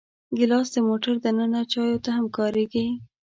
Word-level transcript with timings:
ګیلاس 0.37 0.67
د 0.73 0.77
موټر 0.87 1.15
دننه 1.23 1.61
چایو 1.71 2.03
ته 2.05 2.09
هم 2.17 2.25
کارېږي. 2.37 2.85